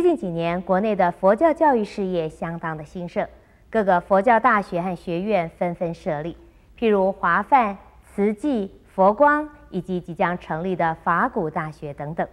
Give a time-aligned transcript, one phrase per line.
[0.00, 3.28] 最近几年，国内的佛教教育事业相当的兴盛，
[3.68, 6.34] 各个佛教大学和学院纷纷设立，
[6.78, 12.26] 譬如华梵、慈济、佛光，以及即将成立的法鼓大学等等。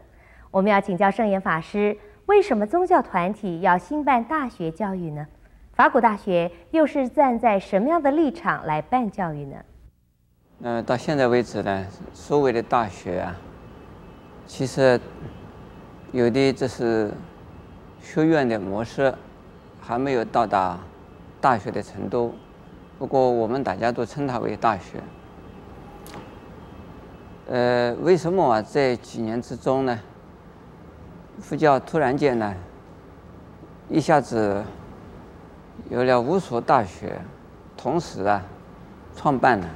[0.49, 1.97] 我们要请教圣严法师，
[2.27, 5.27] 为什么宗教团体要兴办大学教育呢？
[5.73, 9.57] 法鼓大学又是站在什么样的立场来办教育呢？
[10.59, 13.35] 那到现在为止呢，所谓的大学啊，
[14.45, 14.97] 其实
[16.13, 17.11] 有的这是。
[18.01, 19.13] 学院的模式
[19.81, 20.79] 还没有到达
[21.39, 22.33] 大学的程度，
[22.97, 25.01] 不过我们大家都称它为大学。
[27.47, 28.61] 呃，为什么啊？
[28.61, 29.99] 这几年之中呢，
[31.39, 32.55] 佛教突然间呢，
[33.87, 34.63] 一下子
[35.89, 37.21] 有了五所大学，
[37.75, 38.43] 同时啊，
[39.15, 39.67] 创办了。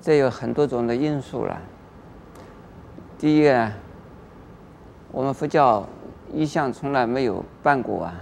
[0.00, 1.56] 这有很多种的因素了。
[3.18, 3.72] 第一呢，
[5.12, 5.88] 我们佛教。
[6.32, 8.14] 一向从来没有办过啊，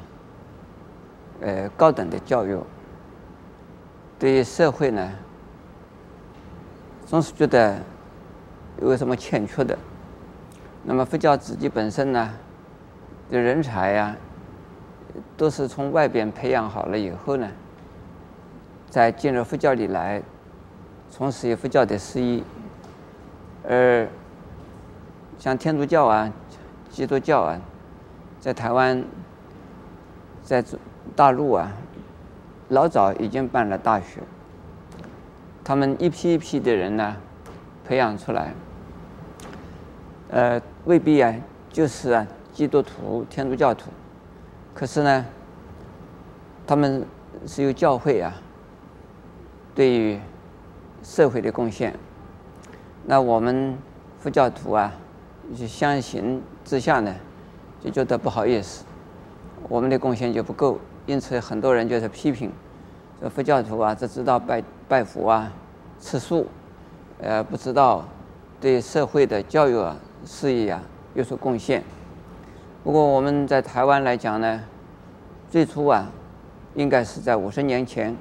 [1.40, 2.56] 呃，高等的教育。
[4.18, 5.12] 对于社会呢，
[7.06, 7.78] 总是觉得
[8.80, 9.76] 有什么欠缺的。
[10.84, 12.32] 那么佛教自己本身呢，
[13.30, 14.16] 的人才呀，
[15.36, 17.50] 都是从外边培养好了以后呢，
[18.88, 20.22] 再进入佛教里来，
[21.10, 22.42] 从事佛教的事业。
[23.66, 24.06] 而
[25.38, 26.32] 像天主教啊、
[26.90, 27.60] 基督教啊。
[28.44, 29.02] 在台湾，
[30.42, 30.62] 在
[31.16, 31.72] 大陆啊，
[32.68, 34.20] 老早已经办了大学。
[35.64, 37.16] 他们一批一批的人呢，
[37.86, 38.52] 培养出来，
[40.28, 41.34] 呃，未必啊，
[41.70, 43.88] 就是啊，基督徒、天主教徒。
[44.74, 45.24] 可是呢，
[46.66, 47.02] 他们
[47.46, 48.30] 是有教会啊，
[49.74, 50.20] 对于
[51.02, 51.94] 社会的贡献。
[53.06, 53.78] 那我们
[54.20, 54.92] 佛教徒啊，
[55.56, 57.14] 就相形之下呢。
[57.84, 58.82] 就觉得不好意思，
[59.68, 62.50] 我们的贡献就不够，因此很多人就是批评，
[63.20, 65.52] 说佛教徒啊，只知道拜拜佛啊、
[66.00, 66.46] 吃素，
[67.18, 68.02] 呃，不知道
[68.58, 69.94] 对社会的教育啊、
[70.24, 71.84] 事业啊有所贡献。
[72.82, 74.62] 不过我们在台湾来讲呢，
[75.50, 76.10] 最初啊，
[76.74, 78.16] 应该是在五十年前，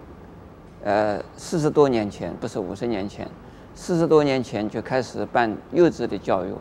[0.84, 3.26] 呃，四十多年前，不是五十年前，
[3.74, 6.54] 四十多年前就开始办幼稚的教育，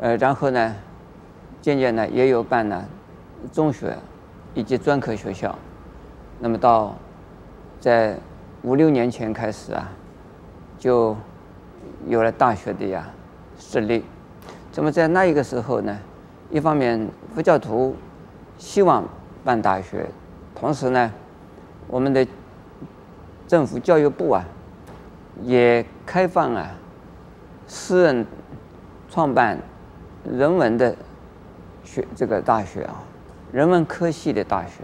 [0.00, 0.74] 呃，然后呢。
[1.64, 2.86] 渐渐呢，也有办了
[3.50, 3.96] 中学
[4.52, 5.58] 以及专科学校。
[6.38, 6.94] 那么到
[7.80, 8.18] 在
[8.60, 9.90] 五六年前开始啊，
[10.76, 11.16] 就
[12.06, 13.08] 有了大学的呀
[13.58, 14.04] 设立。
[14.74, 15.98] 那么在那一个时候呢，
[16.50, 17.96] 一方面佛教徒
[18.58, 19.02] 希望
[19.42, 20.04] 办大学，
[20.54, 21.10] 同时呢，
[21.88, 22.26] 我们的
[23.48, 24.44] 政府教育部啊
[25.40, 26.72] 也开放啊
[27.66, 28.26] 私人
[29.08, 29.58] 创办
[30.30, 30.94] 人文的。
[31.84, 33.02] 学这个大学啊，
[33.52, 34.82] 人文科系的大学，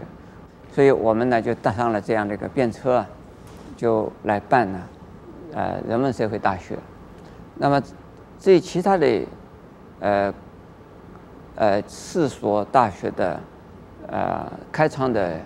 [0.71, 3.05] 所以我们呢就搭上了这样的一个便车，
[3.75, 4.79] 就来办了，
[5.53, 6.77] 呃，人文社会大学。
[7.55, 7.81] 那么
[8.39, 9.21] 至于其他的，
[9.99, 10.33] 呃，
[11.55, 13.39] 呃四所大学的，
[14.07, 15.39] 呃开创的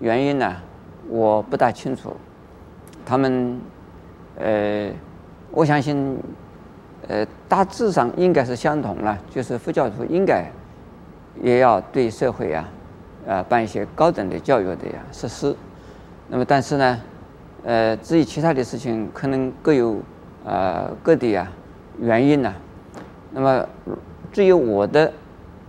[0.00, 0.56] 原因呢，
[1.08, 2.14] 我不大清楚。
[3.06, 3.58] 他们，
[4.36, 4.90] 呃，
[5.50, 6.22] 我相信，
[7.08, 10.50] 呃，大致上应该是相同了，就是佛教徒应该。
[11.42, 12.68] 也要对社会啊，
[13.26, 15.54] 呃，办一些高等的教育的呀设施。
[16.28, 17.00] 那么，但是呢，
[17.64, 19.98] 呃，至于其他的事情，可能各有
[20.44, 21.50] 呃各的呀
[22.00, 22.54] 原因呢。
[23.30, 23.66] 那么，
[24.32, 25.12] 至于我的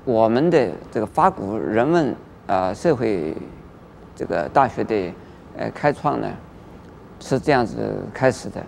[0.05, 2.15] 我们的这个法古人文
[2.47, 3.35] 啊社会
[4.15, 5.13] 这个大学的
[5.57, 6.27] 呃开创呢，
[7.19, 7.77] 是这样子
[8.13, 8.61] 开始的。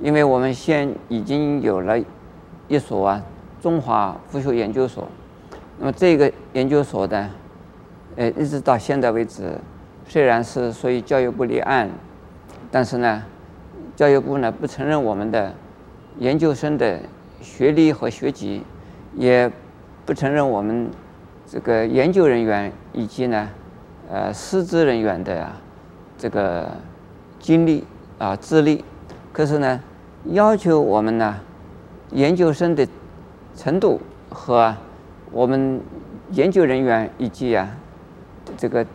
[0.00, 1.98] 因为我们现已经有了
[2.68, 3.22] 一所啊
[3.60, 5.08] 中华佛学研究所。
[5.78, 7.30] 那么这个研究所呢，
[8.16, 9.52] 呃，一直到现在为止，
[10.08, 11.90] 虽然是属于教育部立案，
[12.70, 13.22] 但是呢，
[13.94, 15.52] 教育部呢不承认我们的
[16.18, 16.98] 研究生的
[17.42, 18.62] 学历和学籍，
[19.14, 19.52] 也
[20.06, 20.90] 不承认我们
[21.46, 23.50] 这个研究人员以及呢，
[24.10, 25.52] 呃，师资人员的呀
[26.16, 26.70] 这个
[27.38, 27.84] 经历
[28.16, 28.82] 啊资历，
[29.30, 29.78] 可是呢，
[30.24, 31.38] 要求我们呢
[32.12, 32.88] 研究生的
[33.54, 34.00] 程度
[34.30, 34.74] 和。
[35.32, 35.80] 我们
[36.30, 37.68] 研究人员以及啊，
[38.56, 38.86] 这个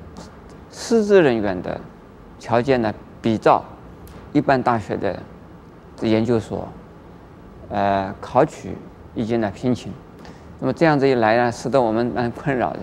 [0.72, 1.80] 师资人员的
[2.40, 3.64] 条件呢，比照
[4.32, 5.20] 一般大学的
[6.02, 6.68] 研究所，
[7.70, 8.76] 呃，考取
[9.14, 9.92] 以及呢聘请。
[10.60, 12.80] 那么这样子一来呢，使得我们蛮困扰的。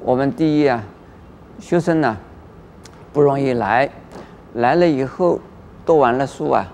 [0.00, 0.82] 我们第一啊，
[1.58, 2.16] 学生呢
[3.12, 3.88] 不容易来，
[4.54, 5.38] 来了以后
[5.84, 6.66] 读完了书啊，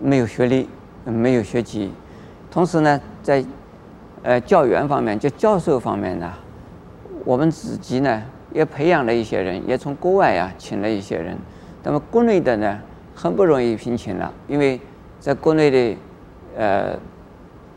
[0.00, 0.68] 没有学历，
[1.04, 1.92] 没有学籍，
[2.50, 3.44] 同时呢在。
[4.22, 6.32] 呃，教员方面，就教授方面呢，
[7.24, 8.22] 我们自己呢
[8.52, 11.36] 也培养了一些人，也从国外啊请了一些人。
[11.84, 12.78] 那么国内的呢
[13.14, 14.80] 很不容易聘请了，因为
[15.20, 15.96] 在国内的
[16.56, 16.98] 呃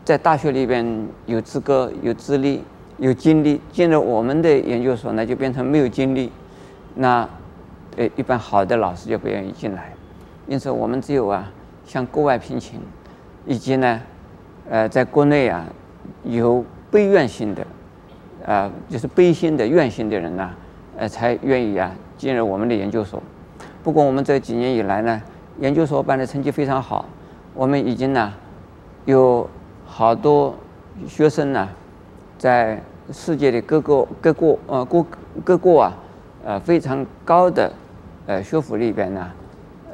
[0.04, 2.62] 在大学里边有资格、有资历、
[2.98, 6.30] 有经历，进了我们的研究所呢就变成没有经历，
[6.96, 7.28] 那
[7.96, 9.94] 呃一般好的老师就不愿意进来，
[10.48, 11.50] 因此我们只有啊
[11.86, 12.80] 向国外聘请，
[13.46, 14.00] 以及呢
[14.68, 15.64] 呃在国内啊
[16.24, 17.62] 有备院性的。
[18.44, 20.50] 啊、呃，就是悲心的院性的人呢，
[20.96, 23.22] 呃，才愿意啊进入我们的研究所。
[23.84, 25.22] 不过我们这几年以来呢，
[25.60, 27.04] 研究所办的成绩非常好，
[27.54, 28.32] 我们已经呢
[29.04, 29.48] 有
[29.86, 30.56] 好多
[31.06, 31.68] 学生呢，
[32.36, 32.82] 在
[33.12, 35.06] 世界的各个各个呃各
[35.44, 35.92] 各个啊
[36.44, 37.72] 呃非常高的
[38.26, 39.30] 呃学府里边呢，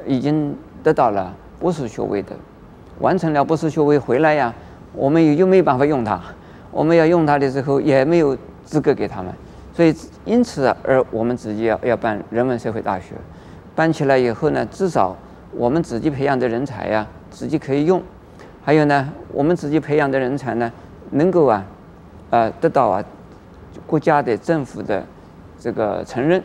[0.07, 2.35] 已经得到了博士学位的，
[2.99, 4.51] 完成了博士学位回来呀，
[4.93, 6.19] 我们也就没办法用它。
[6.71, 9.33] 我们要用它的时候也没有资格给他们，
[9.73, 13.15] 所以因此而我们自己要要办人文社会大学，
[13.75, 15.17] 办起来以后呢，至少
[15.51, 18.01] 我们自己培养的人才呀，自己可以用，
[18.63, 20.71] 还有呢，我们自己培养的人才呢，
[21.09, 21.65] 能够啊，
[22.29, 23.03] 呃，得到啊
[23.87, 25.03] 国家的政府的
[25.59, 26.43] 这个承认，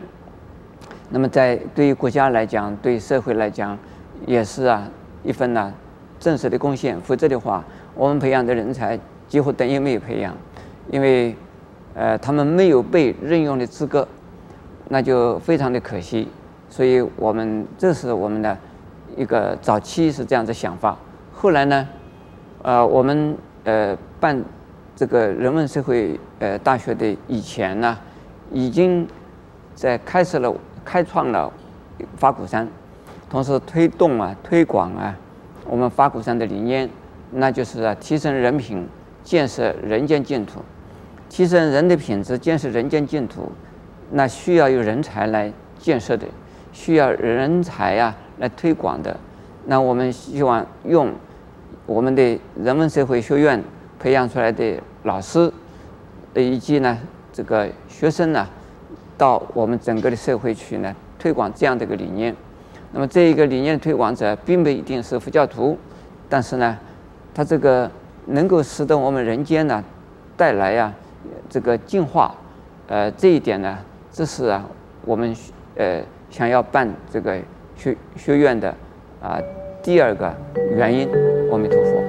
[1.11, 3.77] 那么在对于国家来讲，对社会来讲，
[4.25, 4.89] 也是啊
[5.23, 5.71] 一份呢
[6.19, 7.63] 正式的贡献，否则的话，
[7.95, 8.99] 我们培养的人才。
[9.27, 10.37] 几乎等于没有培养，
[10.91, 11.35] 因为，
[11.95, 14.07] 呃，他们没有被任用的资格，
[14.87, 16.27] 那就非常的可惜。
[16.69, 18.55] 所以我们这是我们的
[19.17, 20.95] 一个早期是这样的想法。
[21.33, 21.89] 后来呢，
[22.61, 24.39] 呃，我们呃办
[24.95, 27.97] 这个人文社会呃大学的以前呢，
[28.51, 29.07] 已经
[29.73, 30.53] 在开设了
[30.85, 31.51] 开创了
[32.21, 32.67] 花鼓山，
[33.27, 35.17] 同时推动啊推广啊
[35.65, 36.87] 我们花鼓山的理念，
[37.35, 38.87] 那就是啊提升人品。
[39.25, 40.59] 建设人间净土，
[41.29, 43.51] 提升人的品质，建设人间净土，
[44.11, 46.27] 那需要有人才来建设的，
[46.71, 49.17] 需要人才呀、来推广的。
[49.65, 51.11] 那我们希望用
[51.87, 53.63] 我们的人文社会学院
[53.99, 55.51] 培养出来的老师，
[56.35, 56.95] 以及呢
[57.33, 58.47] 这个学生呢，
[59.17, 62.35] 到我们整个的社会去呢推广这样的一个理念。
[62.91, 65.75] 那么这一个理念推广者并不一定是佛教徒，
[66.29, 66.77] 但是呢，
[67.35, 67.91] 它这个
[68.27, 69.83] 能够使得我们人间呢
[70.37, 70.93] 带来呀，
[71.49, 72.33] 这个净化，
[72.87, 73.77] 呃，这一点呢，
[74.09, 74.65] 这是啊，
[75.03, 75.35] 我们
[75.75, 77.37] 呃想要办这个
[77.75, 78.73] 学学院的
[79.21, 79.37] 啊
[79.83, 80.33] 第二个
[80.77, 81.09] 原因，
[81.51, 82.01] 阿弥陀佛。